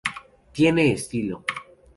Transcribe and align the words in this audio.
Tiene 0.51 0.91
estilo". 0.93 1.43